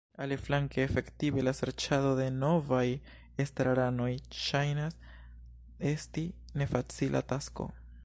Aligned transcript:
Aliflanke 0.23 0.79
efektive 0.83 1.43
la 1.47 1.53
serĉado 1.57 2.15
de 2.21 2.25
novaj 2.45 2.81
estraranoj 3.45 4.11
ŝajnas 4.47 4.99
esti 5.95 6.29
nefacila 6.63 7.27
tasko. 7.35 7.73